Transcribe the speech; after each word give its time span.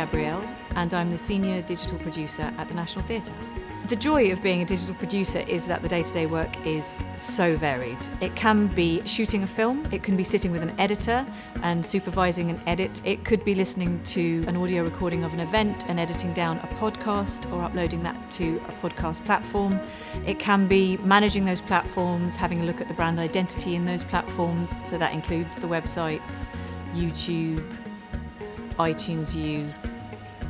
Gabrielle, 0.00 0.42
and 0.76 0.94
I'm 0.94 1.10
the 1.10 1.18
senior 1.18 1.60
digital 1.60 1.98
producer 1.98 2.50
at 2.56 2.68
the 2.68 2.74
National 2.74 3.04
Theatre. 3.04 3.34
The 3.88 3.96
joy 3.96 4.32
of 4.32 4.42
being 4.42 4.62
a 4.62 4.64
digital 4.64 4.94
producer 4.94 5.40
is 5.40 5.66
that 5.66 5.82
the 5.82 5.88
day 5.90 6.02
to 6.02 6.12
day 6.14 6.24
work 6.24 6.48
is 6.66 7.02
so 7.16 7.54
varied. 7.58 7.98
It 8.22 8.34
can 8.34 8.68
be 8.68 9.06
shooting 9.06 9.42
a 9.42 9.46
film, 9.46 9.86
it 9.92 10.02
can 10.02 10.16
be 10.16 10.24
sitting 10.24 10.52
with 10.52 10.62
an 10.62 10.72
editor 10.80 11.26
and 11.62 11.84
supervising 11.84 12.48
an 12.48 12.58
edit, 12.66 13.02
it 13.04 13.26
could 13.26 13.44
be 13.44 13.54
listening 13.54 14.02
to 14.04 14.42
an 14.46 14.56
audio 14.56 14.84
recording 14.84 15.22
of 15.22 15.34
an 15.34 15.40
event 15.40 15.86
and 15.90 16.00
editing 16.00 16.32
down 16.32 16.56
a 16.60 16.68
podcast 16.78 17.52
or 17.52 17.62
uploading 17.62 18.02
that 18.02 18.16
to 18.30 18.56
a 18.68 18.72
podcast 18.80 19.22
platform. 19.26 19.78
It 20.26 20.38
can 20.38 20.66
be 20.66 20.96
managing 20.98 21.44
those 21.44 21.60
platforms, 21.60 22.36
having 22.36 22.62
a 22.62 22.64
look 22.64 22.80
at 22.80 22.88
the 22.88 22.94
brand 22.94 23.18
identity 23.18 23.74
in 23.74 23.84
those 23.84 24.02
platforms, 24.02 24.78
so 24.82 24.96
that 24.96 25.12
includes 25.12 25.56
the 25.56 25.66
websites, 25.66 26.48
YouTube, 26.94 27.62
iTunes 28.80 29.34
U, 29.34 29.70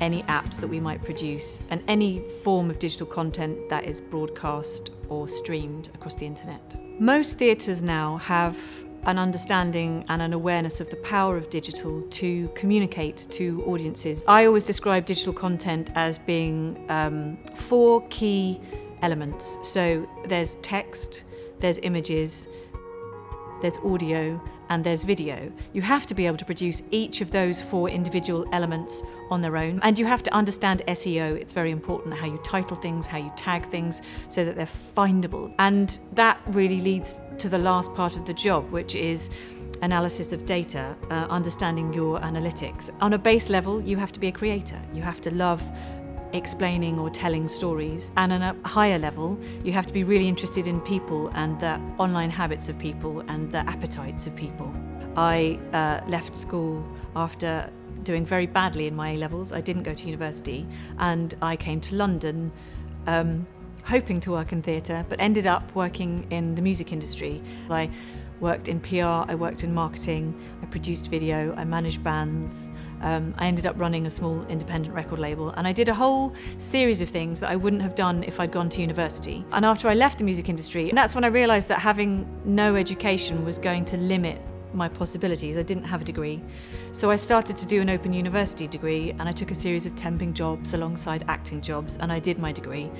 any 0.00 0.22
apps 0.24 0.60
that 0.60 0.68
we 0.68 0.80
might 0.80 1.02
produce, 1.02 1.60
and 1.70 1.82
any 1.88 2.20
form 2.44 2.70
of 2.70 2.78
digital 2.78 3.06
content 3.06 3.68
that 3.68 3.84
is 3.84 4.00
broadcast 4.00 4.90
or 5.08 5.28
streamed 5.28 5.90
across 5.94 6.16
the 6.16 6.26
internet. 6.26 6.76
Most 7.00 7.38
theatres 7.38 7.82
now 7.82 8.16
have 8.18 8.58
an 9.04 9.18
understanding 9.18 10.04
and 10.08 10.20
an 10.20 10.32
awareness 10.32 10.80
of 10.80 10.90
the 10.90 10.96
power 10.96 11.36
of 11.36 11.48
digital 11.48 12.02
to 12.10 12.48
communicate 12.54 13.26
to 13.30 13.62
audiences. 13.64 14.24
I 14.26 14.46
always 14.46 14.66
describe 14.66 15.06
digital 15.06 15.32
content 15.32 15.90
as 15.94 16.18
being 16.18 16.84
um, 16.88 17.38
four 17.54 18.04
key 18.08 18.60
elements. 19.02 19.58
So 19.62 20.08
there's 20.26 20.56
text, 20.56 21.22
there's 21.60 21.78
images, 21.78 22.48
there's 23.62 23.78
audio, 23.78 24.42
and 24.68 24.82
there's 24.84 25.02
video. 25.02 25.52
You 25.72 25.82
have 25.82 26.06
to 26.06 26.14
be 26.14 26.26
able 26.26 26.36
to 26.38 26.44
produce 26.44 26.82
each 26.90 27.20
of 27.20 27.30
those 27.30 27.60
four 27.60 27.88
individual 27.88 28.46
elements 28.52 29.02
on 29.30 29.40
their 29.40 29.56
own. 29.56 29.80
And 29.82 29.98
you 29.98 30.06
have 30.06 30.22
to 30.24 30.34
understand 30.34 30.82
SEO. 30.88 31.36
It's 31.36 31.52
very 31.52 31.70
important 31.70 32.14
how 32.14 32.26
you 32.26 32.38
title 32.44 32.76
things, 32.76 33.06
how 33.06 33.18
you 33.18 33.32
tag 33.36 33.64
things 33.66 34.02
so 34.28 34.44
that 34.44 34.56
they're 34.56 34.68
findable. 34.96 35.52
And 35.58 35.98
that 36.12 36.40
really 36.48 36.80
leads 36.80 37.20
to 37.38 37.48
the 37.48 37.58
last 37.58 37.94
part 37.94 38.16
of 38.16 38.26
the 38.26 38.34
job, 38.34 38.70
which 38.70 38.94
is 38.94 39.30
analysis 39.82 40.32
of 40.32 40.46
data, 40.46 40.96
uh, 41.10 41.26
understanding 41.28 41.92
your 41.92 42.18
analytics. 42.20 42.90
On 43.00 43.12
a 43.12 43.18
base 43.18 43.50
level, 43.50 43.80
you 43.80 43.96
have 43.96 44.12
to 44.12 44.20
be 44.20 44.28
a 44.28 44.32
creator. 44.32 44.80
You 44.92 45.02
have 45.02 45.20
to 45.22 45.30
love 45.30 45.62
explaining 46.32 46.98
or 46.98 47.10
telling 47.10 47.48
stories. 47.48 48.12
And 48.16 48.32
on 48.32 48.42
a 48.42 48.56
higher 48.68 48.98
level, 48.98 49.38
you 49.64 49.72
have 49.72 49.86
to 49.86 49.92
be 49.92 50.04
really 50.04 50.28
interested 50.28 50.66
in 50.66 50.80
people 50.80 51.28
and 51.34 51.58
the 51.60 51.80
online 51.98 52.30
habits 52.30 52.68
of 52.68 52.78
people 52.78 53.20
and 53.28 53.50
the 53.50 53.58
appetites 53.58 54.26
of 54.26 54.36
people. 54.36 54.72
I 55.16 55.58
uh, 55.72 56.00
left 56.08 56.36
school 56.36 56.86
after 57.14 57.70
doing 58.02 58.24
very 58.24 58.46
badly 58.46 58.86
in 58.86 58.94
my 58.94 59.12
A 59.12 59.16
levels. 59.16 59.52
I 59.52 59.60
didn't 59.60 59.82
go 59.82 59.94
to 59.94 60.06
university 60.06 60.66
and 60.98 61.34
I 61.42 61.56
came 61.56 61.80
to 61.82 61.94
London. 61.94 62.52
Um, 63.06 63.46
hoping 63.86 64.18
to 64.20 64.32
work 64.32 64.52
in 64.52 64.60
theatre, 64.62 65.06
but 65.08 65.20
ended 65.20 65.46
up 65.46 65.74
working 65.74 66.26
in 66.30 66.54
the 66.56 66.62
music 66.62 66.92
industry. 66.92 67.40
I 67.70 67.88
worked 68.40 68.68
in 68.68 68.80
PR, 68.80 69.30
I 69.30 69.34
worked 69.34 69.62
in 69.64 69.72
marketing, 69.72 70.34
I 70.62 70.66
produced 70.66 71.06
video, 71.06 71.54
I 71.56 71.64
managed 71.64 72.02
bands. 72.02 72.70
Um, 73.02 73.34
I 73.38 73.46
ended 73.46 73.66
up 73.66 73.78
running 73.78 74.06
a 74.06 74.10
small 74.10 74.44
independent 74.46 74.94
record 74.94 75.18
label, 75.18 75.50
and 75.50 75.66
I 75.66 75.72
did 75.72 75.88
a 75.88 75.94
whole 75.94 76.34
series 76.58 77.00
of 77.00 77.08
things 77.08 77.40
that 77.40 77.50
I 77.50 77.56
wouldn't 77.56 77.82
have 77.82 77.94
done 77.94 78.24
if 78.24 78.40
I'd 78.40 78.50
gone 78.50 78.68
to 78.70 78.80
university. 78.80 79.44
And 79.52 79.64
after 79.64 79.88
I 79.88 79.94
left 79.94 80.18
the 80.18 80.24
music 80.24 80.48
industry, 80.48 80.90
that's 80.92 81.14
when 81.14 81.24
I 81.24 81.28
realised 81.28 81.68
that 81.68 81.78
having 81.78 82.26
no 82.44 82.74
education 82.74 83.44
was 83.44 83.58
going 83.58 83.84
to 83.86 83.96
limit 83.96 84.40
my 84.76 84.88
possibilities. 84.88 85.58
I 85.58 85.62
didn't 85.62 85.84
have 85.84 86.02
a 86.02 86.04
degree. 86.04 86.42
So 86.92 87.10
I 87.10 87.16
started 87.16 87.56
to 87.56 87.66
do 87.66 87.80
an 87.80 87.90
open 87.90 88.12
university 88.12 88.68
degree 88.68 89.10
and 89.18 89.22
I 89.22 89.32
took 89.32 89.50
a 89.50 89.54
series 89.54 89.86
of 89.86 89.94
temping 89.94 90.32
jobs 90.32 90.74
alongside 90.74 91.24
acting 91.28 91.60
jobs 91.60 91.96
and 91.96 92.12
I 92.12 92.18
did 92.18 92.38
my 92.38 92.52
degree 92.52 92.90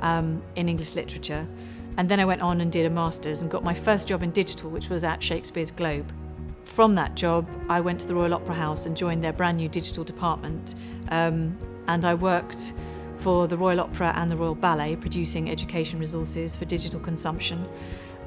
um, 0.00 0.42
in 0.56 0.68
English 0.68 0.94
literature. 0.94 1.46
And 1.98 2.08
then 2.08 2.20
I 2.20 2.24
went 2.24 2.42
on 2.42 2.60
and 2.60 2.70
did 2.70 2.86
a 2.86 2.90
master's 2.90 3.42
and 3.42 3.50
got 3.50 3.64
my 3.64 3.74
first 3.74 4.08
job 4.08 4.22
in 4.22 4.30
digital, 4.30 4.70
which 4.70 4.88
was 4.88 5.04
at 5.04 5.22
Shakespeare's 5.22 5.70
Globe. 5.70 6.12
From 6.64 6.94
that 6.94 7.14
job, 7.14 7.48
I 7.68 7.80
went 7.80 8.00
to 8.00 8.08
the 8.08 8.14
Royal 8.14 8.34
Opera 8.34 8.54
House 8.54 8.86
and 8.86 8.96
joined 8.96 9.22
their 9.22 9.32
brand 9.32 9.56
new 9.56 9.68
digital 9.68 10.04
department. 10.04 10.74
Um, 11.08 11.56
and 11.88 12.04
I 12.04 12.14
worked 12.14 12.74
for 13.14 13.48
the 13.48 13.56
Royal 13.56 13.80
Opera 13.80 14.12
and 14.16 14.30
the 14.30 14.36
Royal 14.36 14.54
Ballet, 14.54 14.96
producing 14.96 15.50
education 15.50 15.98
resources 15.98 16.54
for 16.54 16.64
digital 16.64 17.00
consumption. 17.00 17.66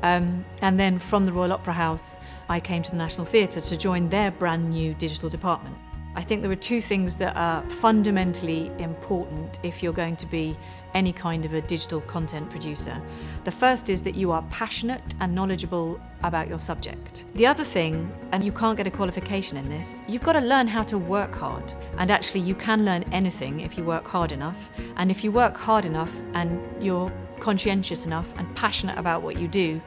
Um, 0.04 0.46
and 0.62 0.80
then 0.80 1.00
from 1.00 1.26
the 1.26 1.34
Royal 1.34 1.54
Opera 1.54 1.74
House, 1.74 2.20
I 2.48 2.60
came 2.60 2.84
to 2.84 2.92
the 2.92 2.98
National 2.98 3.26
Theatre 3.26 3.62
to 3.62 3.78
join 3.78 4.10
their 4.10 4.32
brand 4.32 4.70
new 4.70 4.94
digital 4.94 5.30
department. 5.30 5.78
I 6.16 6.24
think 6.24 6.42
there 6.42 6.52
are 6.52 6.56
two 6.56 6.82
things 6.82 7.16
that 7.18 7.36
are 7.36 7.62
fundamentally 7.70 8.72
important 8.80 9.60
if 9.64 9.84
you're 9.84 9.94
going 9.94 10.16
to 10.18 10.26
be 10.26 10.58
any 10.96 11.14
kind 11.14 11.46
of 11.46 11.54
a 11.54 11.62
digital 11.62 12.02
content 12.02 12.50
producer. 12.50 13.00
The 13.44 13.52
first 13.52 13.90
is 13.90 14.02
that 14.04 14.16
you 14.16 14.32
are 14.32 14.42
passionate 14.50 15.04
and 15.20 15.36
knowledgeable 15.36 16.02
about 16.24 16.48
your 16.48 16.58
subject. 16.58 17.26
The 17.36 17.46
other 17.46 17.64
thing, 17.64 18.12
and 18.31 18.44
you 18.44 18.52
can't 18.52 18.76
get 18.76 18.88
a 18.88 18.92
qualification 18.92 19.56
in 19.56 19.70
this, 19.70 20.02
you've 20.08 20.24
got 20.24 20.34
to 20.34 20.42
learn 20.42 20.66
how 20.68 20.84
to 20.84 20.98
work 20.98 21.36
hard. 21.36 21.72
And 21.98 22.10
actually, 22.10 22.42
you 22.42 22.56
can 22.56 22.86
learn 22.86 23.04
anything 23.12 23.60
if 23.60 23.78
you 23.78 23.84
work 23.84 24.08
hard 24.08 24.31
enough. 24.31 24.72
And 24.98 25.12
if 25.12 25.24
you 25.24 25.31
work 25.31 25.56
hard 25.56 25.86
enough 25.86 26.20
and 26.34 26.60
you're 26.84 27.12
conscientious 27.39 28.05
enough 28.05 28.33
and 28.38 28.53
passionate 28.55 28.97
about 28.97 29.22
what 29.22 29.39
you 29.39 29.47
do, 29.47 29.81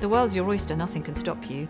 the 0.00 0.08
world's 0.08 0.34
your 0.34 0.48
oyster, 0.48 0.74
nothing 0.76 1.02
can 1.02 1.14
stop 1.14 1.50
you. 1.50 1.68